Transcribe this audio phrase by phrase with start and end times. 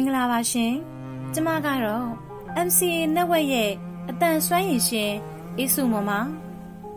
[0.00, 0.72] င်္ဂလာပါရှင်
[1.34, 2.06] ကျမကတော့
[2.66, 3.72] MCA Network ရဲ့
[4.10, 5.12] အတန်ဆွမ်းရင်ရှင်
[5.58, 6.10] အေးစုမမ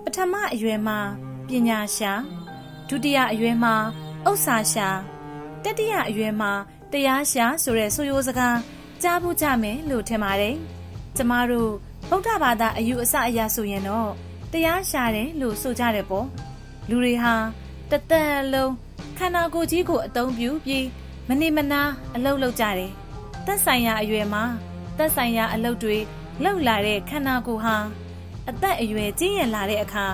[0.04, 1.00] ပထမအရွယ်မှာ
[1.48, 2.12] ပညာရှာ
[2.88, 3.76] ဒုတိယအရွယ်မှာ
[4.30, 4.90] ဥစ္စာရှာ
[5.64, 6.52] တတိယအရွယ်မှာ
[6.92, 8.58] တရားရှာဆိုတဲ့ဆိုရိုးစကား
[9.02, 10.56] ကြားဖို့ကြမယ်လို့ထင်ပါတယ်
[11.18, 11.72] ကျမတို့
[12.10, 14.10] ဗုဒ္ဓဘာသာအယူအဆအရဆိုရင်တော့
[14.52, 16.28] တရားရှာတယ်လို့ဆိုကြတယ်ပေါ့
[16.90, 17.36] လူတွေဟာ
[17.92, 18.74] တသက်လုံး
[19.18, 20.86] ခန္ဓာကိုယ်ကြီးကိုအသုံးပြုပြီး
[21.28, 21.82] မနေမနာ
[22.16, 22.92] အလုပ်လုပ်ကြတယ်။
[23.46, 24.44] သက်ဆိုင်ရာအရွယ်မှာ
[24.98, 25.98] သက်ဆိုင်ရာအလုပ်တွေ
[26.44, 27.78] လုပ်လာတဲ့ခန္ဓာကိုယ်ဟာ
[28.50, 30.06] အသက်အရွယ်ကြီးရင်လာတဲ့အခါ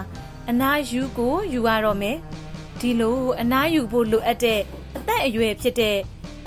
[0.49, 2.18] အနာယူကိုယူရတော့မယ်။
[2.80, 4.62] ဒီလိုအနာယူဖို့လိုအပ်တဲ့
[4.98, 5.98] အသက်အရွယ်ဖြစ်တဲ့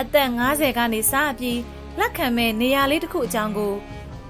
[0.00, 1.60] အသက်50ကနေစပြီး
[1.98, 3.74] လက်ခံမဲ့နေရာလေးတစ်ခုအကြောင်းကို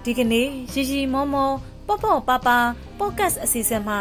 [0.04, 1.50] ဒီကနေ့ရီရီမောမော
[1.86, 2.58] ပေါ့ပေါ့ပါပါ
[2.98, 4.00] ပေါ့ကတ်အစီအစဉ်မှာ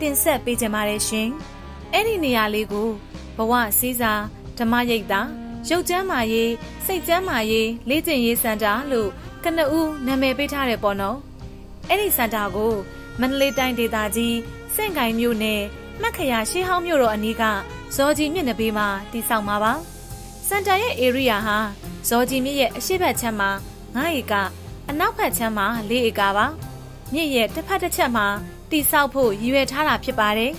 [0.00, 1.28] တင်ဆက်ပေးကြပါရရှင်။
[1.92, 2.88] အဲ့ဒီနေရာလေးကို
[3.36, 4.12] ဘဝစည်းစာ
[4.58, 6.52] ဓမ္မရိပ်သာ ရုပ်ကျမ်းမာရေး
[6.86, 9.08] စိတ်ကျမ်းမာရေးလေ့ကျင့်ရေးစင်တာလို့
[9.44, 11.18] ကနဦးနာမည်ပေးထားတယ်ပေါ့နော်
[11.88, 12.72] အဲ့ဒီစင်တာကို
[13.20, 14.36] မန္တလေးတိုင်းဒေသကြီး
[14.74, 15.62] စင့်ကိုင်မြို့နယ်
[16.00, 17.42] မှတ်ခရရှေးဟောင်းမြို့တော်အနီးက
[17.96, 19.72] ဇော်ကြီးမြစ်နဘေးမှာတည်ဆောက်မှာပါ
[20.48, 21.58] စင်တာရဲ့ area ဟာ
[22.08, 23.50] ဇော်ကြီးမြစ်ရဲ့အရှိတ်ဘက်ခြမ်းမှာ
[23.94, 24.34] 9ဧက
[24.88, 26.46] အနောက်ဘက်ခြမ်းမှာ4ဧကပါ
[27.12, 28.26] မြစ်ရဲ့တစ်ဖက်တစ်ချက်မှာ
[28.70, 30.52] တည်ဆောက်ဖို့ရည်ရွယ်ထားတာဖြစ်ပါတယ်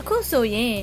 [0.00, 0.74] အခုဆိုရင်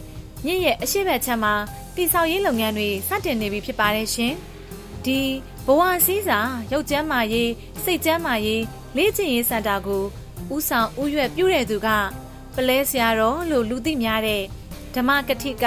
[0.45, 1.53] မြစ်ရဲ့အရှိတ်ဘက်ခြမ်းမှာ
[1.95, 4.33] တိဆောက်ရေးလုပ်ငန်းတွေစတင်နေပြီဖြစ်ပါတယ်ရှင်။
[5.05, 5.19] ဒီ
[5.65, 6.39] ဘဝစည်းစာ
[6.71, 7.51] ရုပ်ကျန်းမာရေး
[7.83, 8.63] စိတ်ကျန်းမာရေး
[8.97, 10.03] လေ့ကျင့်ရေးစင်တာကို
[10.55, 11.87] ဦးဆောင်ဦးရွက်ပြုတဲ့သူက
[12.55, 14.43] ပလဲဆရာတော်လို့လူသိများတဲ့
[14.95, 15.65] ဓမ္မကတိက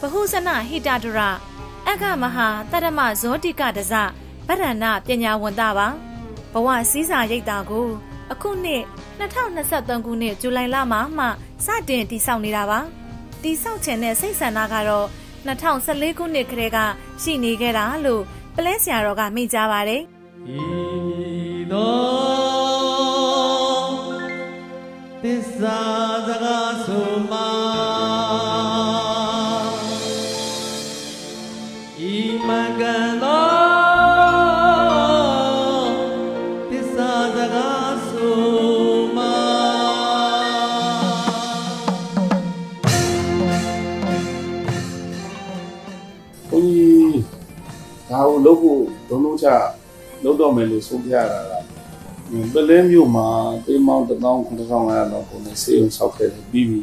[0.00, 1.20] ဗဟုဇနဟိတဒရ
[1.86, 3.92] အက္ခမဟာတရမဇောတိကတဇ
[4.46, 5.88] ဗရဏပညာဝန္တပါ
[6.52, 7.88] ဘဝစည်းစာရိပ်တာကို
[8.32, 8.82] အခုနှစ်
[9.20, 11.26] 2023ခုနှစ်ဇူလိုင်လမှာမှ
[11.64, 12.80] စတင်တည်ဆောက်နေတာပါ
[13.42, 15.06] တည်ဆောက်ခြင်းနဲ့စိတ်ဆန္ဒကတော့
[15.44, 16.78] 2014ခုနှစ်ကတည်းက
[17.22, 18.22] ရှိနေခဲ့တာလို့
[18.56, 20.02] ပလဲဆရာတော်ကမိန့်ကြားပါတယ်။
[20.56, 20.62] ဤ
[21.72, 22.04] သော
[25.22, 25.80] သစ္စာ
[26.26, 27.50] စကားဆိုမှာ
[32.12, 32.14] ဤ
[32.46, 32.82] မင်္ဂ
[33.22, 33.54] သော
[37.54, 38.53] ဒါ
[49.44, 49.48] ချ
[50.24, 51.54] လုပ်တော့မယ်လို့ဆုံးဖြတ်ရတာက
[52.54, 53.26] ပလဲမြို့မှာ
[53.66, 54.04] တေးမောင်း
[54.48, 56.80] 19500လောက်ကိုနေစေုံဆောက်ခဲ့တယ်ပြီးပြီ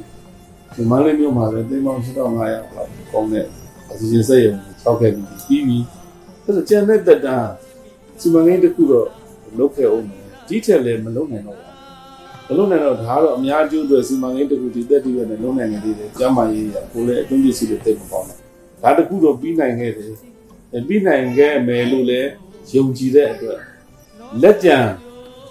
[0.75, 3.45] ဒီမလေးမြို့မှာလည်းတေးမောင်း7500လောက်ကောင်းတဲ့
[3.91, 5.77] အစီအစဉ်စက်ရုံဆောက်ခဲ့ပြီးပြီးပြီ
[6.43, 7.37] အဲ့ဒါကျန်တဲ့တက်တာ
[8.19, 9.07] စီမံကိန်းတစ်ခုတော့
[9.59, 10.05] လုပ်ခဲ့အောင်
[10.47, 11.71] ဒီထက်လည်းမလုပ်နိုင်တော့ဘူး
[12.47, 18.39] မလုပ်နိုင်တော့ဒါကတော့အများကျိုးအတွက်စီမံကိန်းတစ်ခုဒီတက်တည်းပဲလုပ်နိုင်နေသေးတယ်ကျမ်းမာရေးရကိုလည်းအသုံးပစ္စည်းတွေတိတ်မကောင်းဘူး
[18.83, 22.29] ဒါတခုတော့ပြီးနိုင်ခဲ့တယ်ပြီးနိုင်ခဲ့မယ်လို့လည်း
[22.75, 23.59] ယုံကြည်တဲ့အတွက်
[24.41, 24.77] လက်ကြံ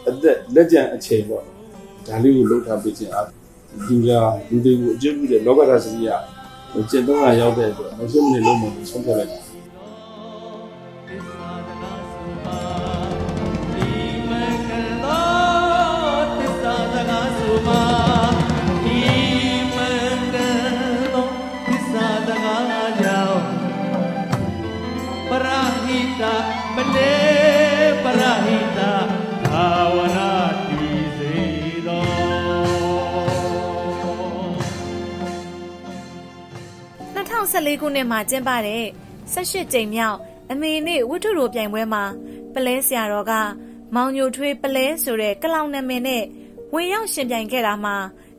[0.08, 1.42] အသက်လက်ကြံအချိန်ပေါ့
[2.06, 4.10] ဒါလေးကိုလှုပ်ထားပေးခြင်းအားဒီက
[4.50, 6.10] လူတွေကိုအကျဉ်းပြုတဲ့လောကဓာတ်စရိယ
[6.90, 9.49] ကျင့်သုံးတာရောက်တဲ့အတွက်မရှင်းမနေလုံးမလို့ဆုံးဖြတ်လိုက်
[37.70, 38.84] 2014ခုနှစ်မှာကျင်းပတဲ့
[39.32, 40.18] 18ကြိမ်မြောက်
[40.50, 42.04] အမေနေ့ဝတ္ထုတော်ပြိုင်ပွဲမှာ
[42.54, 43.32] ပလဲဆရာတော်က
[43.94, 46.24] မောင်ညိုထွေးပလဲဆိုတဲ့ကလောင်နာမည်နဲ့
[46.74, 47.96] ဝင်ရောက်ရှင်ပြိုင်ခဲ့တာမှာ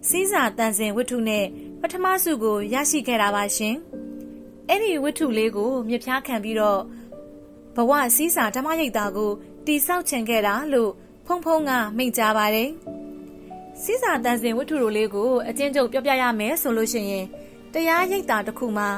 [0.08, 1.46] စီးစာတန်စင်ဝတ္ထုနဲ့
[1.82, 3.76] ပထမဆုကိုရရှိခဲ့တာပါရှင်။
[4.70, 6.82] အဲ့ဒီဝတ္ထုလေးကိုမြပြားခံပြီးတော့
[7.76, 9.32] ဘဝစီးစာဓမ္မရိပ်တာကို
[9.66, 10.92] တိဆောက်ချင်ခဲ့တာလို့
[11.26, 12.70] ဖုံဖုံကမိန့်ကြားပါတယ်။
[13.82, 17.26] စီးစာတန်စင်ဝတ္ထုတို့လေးကိုအချင်းချုပ်ပြောပြရမယ်ဆိုလို့ရှိရင်
[17.74, 18.90] တရားရိပ်တာတစ်ခုမှာ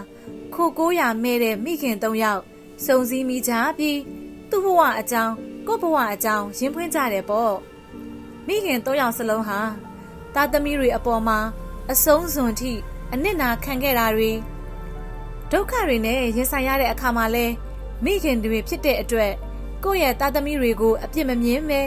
[0.54, 2.42] ခိုကိုးရမဲ့တဲ့မိခင်၃ယောက်
[2.86, 4.00] စုံစည်းမိကြပြီး
[4.50, 5.34] သူ့ဘဝအကြောင်း
[5.68, 7.54] ကို့ဘဝအကြောင်းရင်းဖွင့်ကြတယ်ပေါ့
[8.48, 9.60] မိခင်၃ယောက်စလုံးဟာ
[10.34, 11.40] သားသမီးတွေအပေါ်မှာ
[11.92, 12.72] အဆုံးစွန်ထိ
[13.14, 14.32] အနစ်နာခံခဲ့တာတွေ
[15.52, 17.46] ဒုက္ခတွေနဲ့ရင်ဆိုင်ရတဲ့အခါမှာလဲ
[18.06, 19.34] မိခင်တွေဖြစ်တဲ့အတွက်
[19.84, 21.82] ကိုယ့်ရဲ့သားသမီးတွေကိုအပြစ်မမြင်ပဲ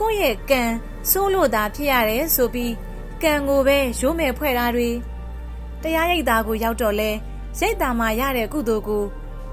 [0.00, 0.62] ကိုယ့်ရဲ့ကံ
[1.10, 2.74] ဆိုးလို့သာဖြစ်ရတယ်ဆိုပြီး
[3.22, 4.90] ကံကိုပဲရိုးမယ်ဖွဲ့တာတွေ
[5.82, 7.10] တရားရိပ်သားကိုရောက်တော့လဲ
[7.58, 9.04] ရိတ်တာမှရတဲ့ကုသိုလ်ကို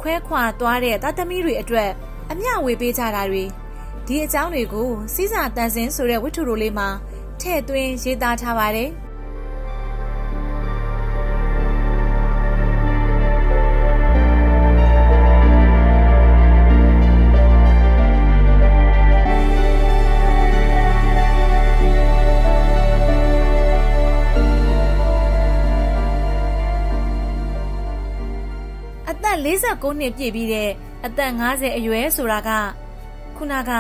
[0.02, 1.90] ခွဲခွာသွားတဲ့သားသမီးတွေအတွက်
[2.32, 3.44] အမျှဝေပေးကြတာတွေ
[4.06, 6.88] ဒီအကြောင်းတွေကိုစီးစာတန်စင်ဆိုတဲ့ဝတ္ထုတို့လေးမှာ
[7.40, 8.90] ထည့်သွင်းရေးသားထားပါတယ်။
[29.24, 30.70] 49နှစ်ပြည့်ပြီးတဲ့
[31.06, 32.50] အသက်50အရွယ်ဆိုတာက
[33.38, 33.72] ခုနက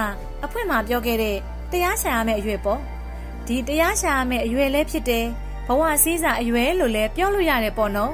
[0.43, 1.37] အဖွင့်မှာပြောခဲ့တဲ့
[1.71, 2.79] တရားရှာရမယ့်အရွယ်ပေါ့
[3.47, 5.25] ဒီတရားရှာရမယ့်အရွယ်လည်းဖြစ်တယ်
[5.67, 8.13] ဘဝစည်းစာအရွယ်လို့လည်းပြောလို့ရတယ်ပေါ့နော်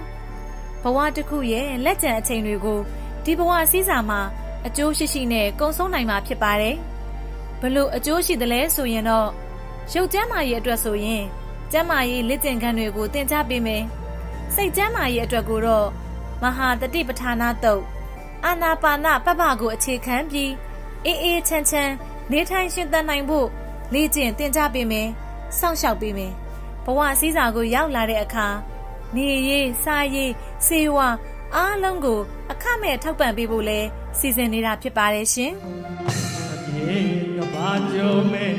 [0.83, 2.79] ဘဝတစ်ခုရဲ့လက်ကျန်အချိန်တွေကို
[3.23, 4.21] ဒီဘဝစည်းစာမှာ
[4.65, 6.75] အကျိုးရှိရှိနဲ့ကုံဆုံးနိုင်မှာဖြစ်ပါတယ်
[7.61, 9.29] ဘလို့အကျိုးရှိသလဲဆိုရင်တော့
[9.93, 11.23] ရုပ်ကျမ်းမာရေးအတွက်ဆိုရင်
[11.71, 13.83] ကျမ်းမာရေးလက်ကျင့်ခန်းတွေကိုသင်ကြားပေးမယ်
[14.55, 15.87] စိတ်ကျမ်းမာရေးအတွက်ကိုတော့
[16.41, 17.83] မဟာတတိပဌာနာတုတ်
[18.45, 20.51] အာနာပါနပပကိုအခြေခံပြီး
[21.05, 21.93] အေးအေးချမ်းချမ်း
[22.31, 23.47] နေထိုင်ရှင်သန်နိုင်ဖို့
[23.93, 25.07] လေ့ကျင့်သင်ကြားပေးမယ်။
[25.59, 26.31] စောင့်ရှောက်ပေးမယ်။
[26.85, 28.47] ဘဝစည်းစာကိုရောက်လာတဲ့အခါ
[29.15, 30.31] နေရေးစားရေး
[30.67, 31.07] စေဝါ
[31.55, 32.19] အားလုံးကို
[32.51, 33.79] အခမဲ့ထောက်ပံ့ပေးဖို့လဲ
[34.19, 35.51] စီစဉ်နေတာဖြစ်ပါတယ်ရှင်။
[36.65, 36.99] ပြေ
[37.37, 38.53] ကဘာကြုံမဲ့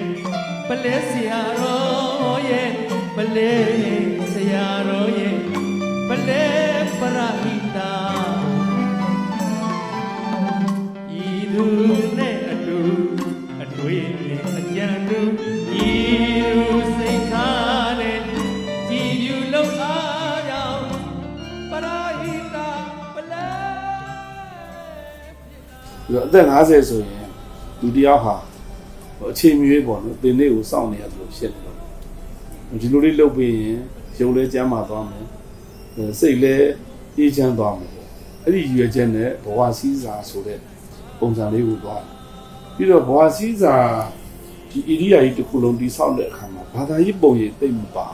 [0.68, 2.70] ပလဲဆရာတော်ရဲ့
[3.16, 3.52] ပလဲ
[4.32, 5.36] ဆရာတော်ရဲ့
[6.08, 6.42] ပလဲ
[7.00, 7.92] ပရဟိ တာ
[11.24, 11.64] ဤသူ
[12.18, 12.78] နဲ့အတူ
[13.62, 15.20] အတွေ့နဲ့အကြံတူ
[15.86, 15.90] ဤ
[16.56, 18.20] သူစိတ်ထားနဲ့
[18.88, 20.82] ကြည်ယူလုံးအားကြောင့်
[21.70, 21.86] ပရ
[22.20, 22.68] ဟိတာ
[23.14, 23.46] ပလဲ
[26.06, 27.26] ပြီးတော့အသက်50ဆိုရင်
[27.80, 28.36] လူတယောက်ဟာ
[29.30, 33.78] အချိန်မြွေးပေါ့နော်သင်လေးကိုစောင့်နေရတယ်လို့ဖြစ်တယ်ဒီလိုလေးလုပ်ပြီးရင်
[34.20, 35.26] ရုပ်လဲကျမ်းမာသွားမယ်
[36.20, 36.56] စိတ်လဲ
[37.16, 38.08] အေးချမ်းသွားမယ်ပေါ့
[38.44, 40.58] အဲ့ဒီရွယ်ချက်နဲ့ဘဝစည်းစာဆိုတဲ့
[41.18, 42.02] ပုံစံလေးကိုသွား
[42.76, 43.74] ပြီးတော့ဘဝစည်းစာ
[44.70, 48.06] ဒီဣရိယာကြီးတစ်ခုလုံးတိဆောက်တဲ့အခါမှာဘာသာရေးပုံရိပ်သိမ့်မပါ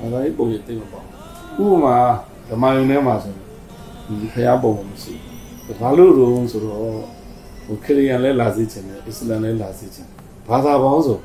[0.00, 1.04] ဘာသာရေးပုံရိပ်သိမ့်မပါဥ
[1.70, 1.96] ပမာ
[2.48, 3.34] ဓမ္မယုံထဲမှာဆို
[4.20, 5.14] ဒီဖရာပုံမရှိ
[5.80, 6.80] ဘာလို့တော့ဆိုတော့
[7.66, 10.06] ဟိုခရစ်ယာန်လည်းလာစေချင်တယ်အစ္စလမ်လည်းလာစေချင်
[10.48, 11.18] ဘာသာပေါင်းဆို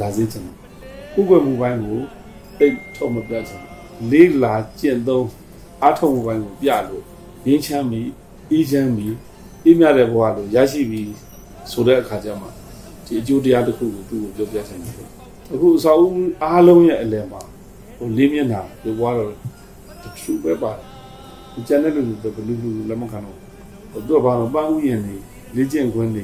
[0.00, 0.54] လာစေချင်တယ်
[1.18, 1.98] ဥပ္ပမှုပိုင်းကို
[2.58, 3.62] တိတ်ထုတ်မပြတ်ချင်
[4.10, 5.26] လေးလာကျင့်သုံး
[5.82, 7.04] အားထုတ်မှုပိုင်းကိုပြလို့
[7.46, 8.10] ငင်းချမ်းပြီး
[8.50, 9.14] အေးချမ်းပြီး
[9.64, 11.12] အေးမြတဲ့ဘဝလိုရရှိပြီး
[11.70, 12.46] ဆိုတဲ့အခါကျမှ
[13.06, 14.94] ဒီအကျိုးတရားတစ်ခုကိုသူ့ကိုပြောပြဆိုင်တယ်
[15.52, 17.40] အခုအစာအုပ်အားလုံးရဲ့အလယ်မှာ
[17.98, 19.32] ဟိုလေးမျက်နှာပြောသွားတော့
[20.02, 20.78] သူပဲပါတ
[21.58, 23.38] ယ်ကျန်တဲ့လူတွေဘလူးလူလက်မခံတော့
[24.06, 25.16] သူကဘာလို့ပန်းဥယျာဉ်နေ
[25.56, 26.22] လေ့ကျင့်ခွင့်နေ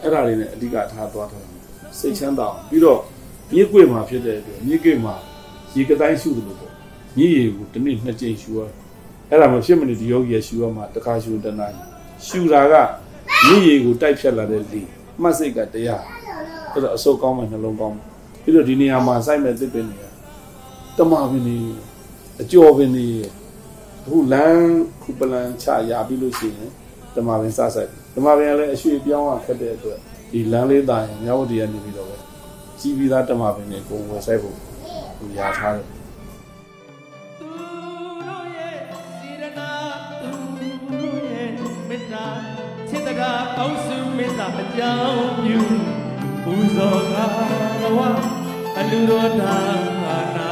[0.00, 1.38] အဲ့ဒါတွေနဲ့အဓိကထားသွားတာ
[1.98, 3.00] စိတ်ချမ်းသာပြီးတော့
[3.54, 5.14] မြစ်ကွေ့မှာဖြစ်တဲ့အတွက်မြစ်ကွေ့မှာ
[5.76, 6.72] ရေကတိုင်းရှုတယ်လို့ပေါ့
[7.16, 8.60] မြစ်ရေကိုတစ်နေ့နှစ်ကြိမ်ရှုရ
[9.32, 11.66] အဲ့ဒါမှဖြစ်မနေဒီယောဂီရရှုရမှာတခါရှုတနာ
[12.26, 12.74] ရှုတာက
[13.46, 14.80] မြစ်ရေကိုတိုက်ဖြတ်လာတဲ့လေ
[15.22, 16.02] မှတ်စိတ်ကတရား
[16.72, 17.96] အဲ့တော့အစုပ်ကောင်းမှနှလုံးကောင်း
[18.42, 20.06] ပြီးတော့ဒီနေရာမှာစိုက်မဲ့သစ်ပင်တွေ
[20.96, 21.58] တမပင်တွေ
[22.40, 23.08] အကျော်ပင်တွေ
[24.04, 24.70] အခုလမ်း
[25.02, 26.70] ခုပလန်ချရပြီးလို့ရှိရင်
[27.14, 29.98] တမပင်စဆိုင်တမပင်ကလည်းအရွှေ့ပြောင်းရခက်တဲ့အတွက်
[30.32, 32.16] ဒီလမ်းလေးတာရင်မြောက်ဝတီကနေပြီးတော့ပဲ
[32.80, 34.56] ကြီးပြီးသားတမပင်တွေကိုဝယ်ဆိုင်ဖို့
[35.18, 36.01] သူရထားတယ်
[44.78, 45.60] ကြောင်းပြု
[46.44, 47.98] ပူဇော်ကားဝ
[48.78, 49.56] အလူတော်ဒါ
[50.36, 50.48] နာ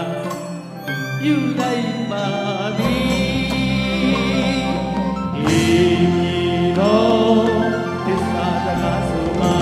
[1.20, 2.26] ပြုလိုက်ပါ
[2.78, 3.40] သည်
[5.60, 5.64] ဤ
[6.78, 7.40] တော်
[8.06, 9.56] သစ္စာစကားဆိုပါ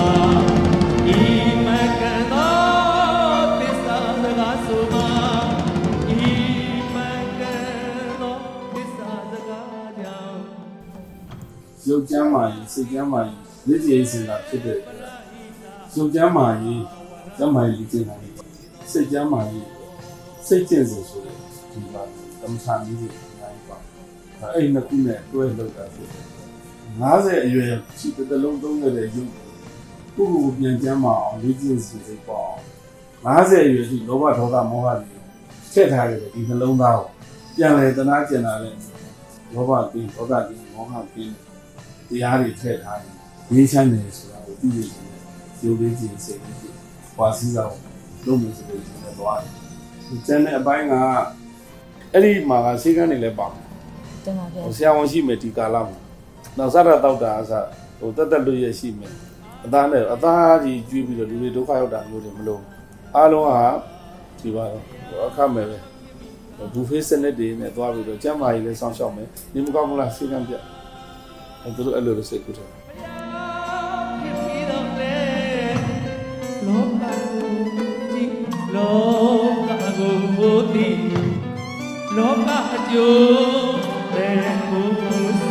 [1.17, 1.21] ဤ
[1.65, 1.67] မ
[1.99, 5.09] ကန်တော်သစ္စာစကားဆိုပါ
[6.19, 6.31] ဤ
[6.95, 6.97] မ
[7.39, 7.69] ကန်
[8.21, 8.39] တော်
[8.73, 10.41] သစ္စာစကားကြောင့်
[11.87, 14.97] ရုပ်ကျမ်းမာရင်စိတ်ကျမ်းမာရင် လက်ကျိစင်တာဖြစ်တဲ့အတွက်
[15.95, 16.81] ရုပ်ကျမ်းမာရင်
[17.37, 18.15] ကျမ်းမာရင်ကျင့်တာ
[18.91, 19.65] စိတ်ကျမ်းမာရင်
[20.47, 21.35] စိတ်ကျင့်စေဆိုတဲ့
[21.71, 22.01] ဒီပါ
[22.41, 23.77] သမထနည်းတွေအများကြီးပါ
[24.53, 26.09] အဲ့ဒီနှစ်ခုနဲ့တွဲလောက်တာဖြစ်
[27.01, 29.31] 50အရွယ်ရှိတဲ့လုံးသုံးတဲ့ရုပ်
[30.15, 32.51] ကိုကိုကိုပြန်ကျမ်းမာအောင်လေ့ကျင့်စီစိတ်ပေါ့
[33.25, 35.17] 50အရွယ်ရှိလောဘဒေါသမောဟတွေ
[35.73, 37.09] ထည့်ထားတဲ့ဒီနှလုံးသားကို
[37.55, 38.73] ပြန်လဲတနာကျင်လာတဲ့
[39.53, 41.35] လောဘကင်းဒေါသကင်းမောဟကင်း
[42.07, 43.18] တရားတွေထည့်ထားတယ်
[43.53, 44.99] ငြိမ်းချမ်းတယ်ဆိုတာကိုသိနေတယ်
[45.63, 46.75] ရုပ်လေးကျင်စိတ်လေးကျင်
[47.17, 47.67] ပွားစည်းစား
[48.25, 49.51] လုပ်လို့ဆိုပြီးကျွန်တော်သွားတယ်
[50.25, 50.93] ကျန်တဲ့အပိုင်းက
[52.13, 53.65] အဲ့ဒီမှာကဆေးကန်းတွေလည်းပါမယ်
[54.25, 55.97] တင်ပါဗျာဆရာဝန်ရှိမယ်ဒီကာလမှာ
[56.57, 57.51] နောက်စရတောက်တာအစ
[57.99, 59.13] ဟိုတက်တက်လွရရှိမယ်
[59.65, 62.61] အသားနဲ့အသားကြီးကျွေးပြီးတော့လူတွေဒုက္ခရောက်တာမျိုးတွေမလို့
[63.15, 63.51] အားလုံးက
[64.41, 64.83] ဒီပါတော့
[65.29, 65.77] အခမဲ့ပဲ
[66.73, 70.53] ဘူဖေးစနစ်တွေနဲ့သွားပြီးတော့ကျမ်းမာရေးလည်းစောင့်ရှောက်မယ်နေမကောင်းဘူးလားဆေးကန်းပြ
[71.63, 72.69] အဲသူတို့အဲ့လိုလိုစိတ်ကူးတယ်
[82.19, 83.73] လောကအကျိုး
[84.15, 84.37] တဲ့
[84.69, 84.87] ကို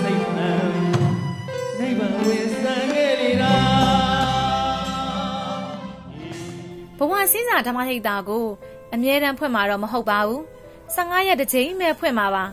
[0.03, 0.69] စိတ်မှန်
[1.79, 3.55] နိဗ္ဗာန်ဝင်စံခဲ့လေတာ
[6.99, 8.47] ဘဝစည်းစာဓမ္မဟိတ်တာကို
[8.95, 10.41] အမြဲတမ်းဖွင့်မှာတော့မဟုတ်ပါဘူး
[10.95, 12.45] 15ရက်တစ်ချိန်ပဲဖွင့်မှာပါ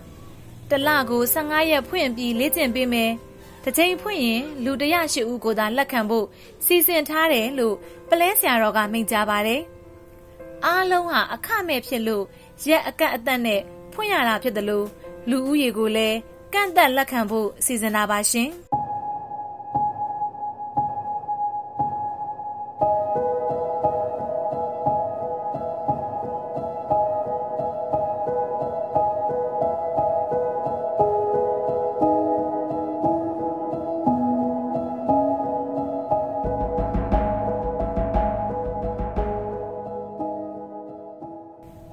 [0.71, 3.11] တလကို15ရက်ဖွင့်ပြီးလေ့ကျင့်ပေးမယ်။
[3.63, 6.25] တစ်ချိန်ဖွင့်ရင်လူ108ဦးကိုသာလက်ခံဖို့
[6.65, 7.75] စီစဉ်ထားတယ်လို့
[8.09, 9.61] ပလဲဆရာတော်ကမိန့်ကြားပါတယ်။
[10.65, 12.23] အားလုံးဟာအခမဲ့ဖြစ်လို့
[12.67, 13.61] ရက်အကန့်အသတ်နဲ့
[13.95, 14.87] ဖွင့်ရတာဖြစ်တယ်လို့
[15.29, 16.17] လူဦးရေကိုလည်း
[16.53, 18.49] ကန့်သက်လက်ခံဖို့စီစဉ်တာပါရှင်။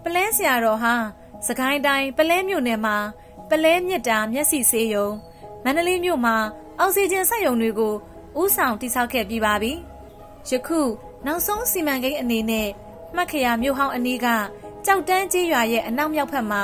[0.05, 2.97] ပလဲဆရာတော်ဟာ စကိုင်းတိုင်းပလဲမြို့နယ်မှာ
[3.49, 5.09] ပလဲမြစ်တာမျက်စိဆေးရုံ
[5.65, 6.37] မန္တလေးမြို့မှာ
[6.79, 7.95] အောက်ဆီဂျင်စက်ရုံတွေကို
[8.41, 9.73] ဥဆောင်တိစောက်ခဲ့ပြီးပါပြီ။
[10.49, 10.81] ယခု
[11.27, 12.69] နောက်ဆုံးစီမံကိန်းအနေနဲ့
[13.15, 14.27] မှတ်ခရမြို့ဟောင်းအနီးက
[14.87, 16.63] ကြောက်တန်းကြီးရွာရဲ့အနောက်မြောက်ဘက်မှာ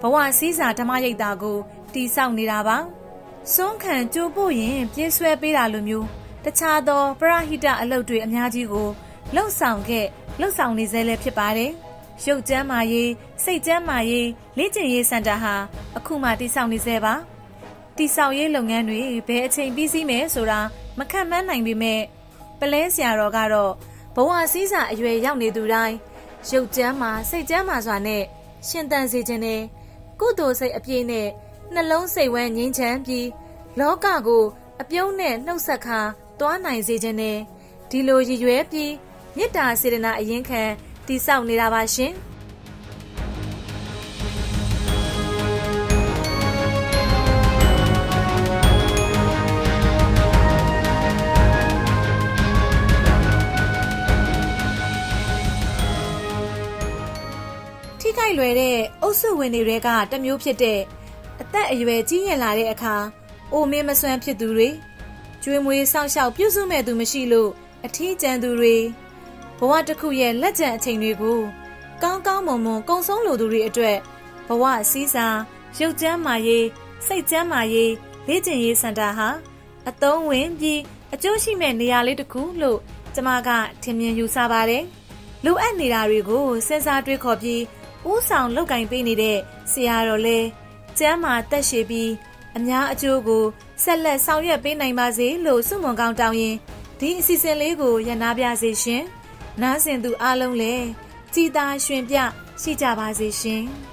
[0.00, 1.58] ဘဝစည်းစာဓမ္မရိပ်တာကို
[1.94, 2.76] တိစောက်နေတာပါ။
[3.52, 6.06] စွန်းခံကြိုးပို့ရင်ပြေးဆွဲပေးတာလိုမျိုး
[6.44, 8.88] တခြားသောပရဟိတအလုပ်တွေအများကြီးကို
[9.34, 10.06] လှုပ်ဆောင်ခဲ့
[10.40, 11.72] လှုပ်ဆောင်နေစေလည်းဖြစ်ပါတယ်။
[12.26, 13.10] ရုပ်ကျမ်းမာရေး
[13.44, 15.54] စိတ်ကျမ်းမာရေးလေ့ကျင့်ရေးစင်တာဟာ
[15.96, 17.14] အခုမှတည်ဆောက်နေစေပါ
[17.96, 20.60] တည်ဆောက်ရေးလုပ်ငန်းတွေဘယ်အချိန်ပြီးစီးမယ်ဆိုတာ
[20.98, 22.00] မခန့်မှန်းနိုင်ပေမဲ့
[22.60, 23.72] ပလဲဆရာတော်ကတော့
[24.14, 25.96] ဘဝစည်းစာအရွယ်ရောက်နေသူတိုင်း
[26.50, 28.22] ရုပ်ကျမ်းမာစိတ်ကျမ်းမာစွာနဲ့
[28.68, 29.62] ရှင်သန်စေခြင်းနဲ့
[30.20, 31.28] ကုသိုလ်စိတ်အပြည့်နဲ့
[31.74, 33.28] နှလုံးစိတ်ဝမ်းငြိမ်းချမ်းပြီး
[33.78, 34.44] လောကကို
[34.80, 36.00] အပြုံးနဲ့နှုတ်ဆက်ခါ
[36.38, 37.38] သွားနိုင်စေခြင်းနဲ့
[37.90, 38.92] ဒီလိုရည်ရွယ်ပြီး
[39.36, 40.62] မေတ္တာစေတနာအရင်ခံ
[41.10, 42.12] တိဆောက်နေတာပါရှင်။
[58.00, 60.80] ထိခိုက်လွယ်တဲ့အုပ်စုဝင်တွေကတမျိုးဖြစ်တဲ့
[61.40, 62.96] အသက်အရွယ်ကြီးရင်လာတဲ့အခါ
[63.52, 64.68] အိုမင်းမစွမ်းဖြစ်သူတွေ
[65.42, 67.50] ကျွေးမွေးစောင့်ရှောက်ပြုစုမဲ့သူမရှိလို့
[67.86, 68.76] အထီးကျန်သူတွေ
[69.60, 71.40] ဘဝတစ်ခုရဲ့လက်ကျန်အချိန်တွေကို
[72.02, 73.98] ကောင်းကောင်းမွန်မွန်ကုံဆုံးလိုသူတွေအတွက်
[74.48, 75.26] ဘဝစည်းစာ
[75.78, 76.66] ရုပ်ကျမ်းမာရေး
[77.06, 77.92] စိတ်ကျမ်းမာရေး
[78.28, 79.28] လေ့ကျင့်ရေးစင်တာဟာ
[79.88, 80.80] အသုံးဝင်ပြီး
[81.14, 82.78] အကျိုးရှိမဲ့နေရာလေးတစ်ခုလို့
[83.14, 83.48] ကျမက
[83.82, 84.84] ထင်မြင်ယူဆပါတယ်
[85.44, 87.62] လိုအပ်နေတာတွေကိုစဉ်းစားတွေးခေါ်ပြီး
[88.10, 89.38] ဥဆောင်လောက်ကင်ပေးနေတဲ့
[89.70, 90.38] ဆရာတော်လဲ
[90.98, 92.10] ကျမ်းမာတက်ရှိပြီး
[92.56, 93.44] အများအကျိုးကို
[93.82, 96.56] ဆက်လက်ဆောင်ရွက်ပေးနိုင်ပါစေလို့ဆုမွန်ကောင်းတောင်းရင်
[97.00, 99.04] ဒီအစီအစဉ်လေးကိုရနာပြစေရှင်။
[99.62, 100.86] နားဆင်သူအားလုံးလည်း
[101.34, 102.16] ကြည်သာရွှင်ပြ
[102.62, 103.64] ရှိကြပါစေရှင်။